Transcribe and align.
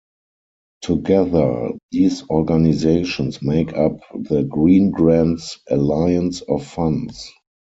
Together, 0.81 1.73
these 1.91 2.27
organizations 2.31 3.39
make 3.43 3.73
up 3.73 3.99
the 4.15 4.41
Greengrants 4.43 5.59
Alliance 5.69 6.41
of 6.41 6.65
Funds. 6.65 7.31